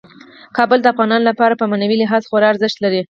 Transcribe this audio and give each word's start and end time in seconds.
کابل 0.57 0.79
د 0.81 0.85
افغانانو 0.93 1.27
لپاره 1.29 1.53
په 1.59 1.65
معنوي 1.71 1.97
لحاظ 2.03 2.23
خورا 2.29 2.47
ارزښت 2.49 2.77
لري. 2.83 3.01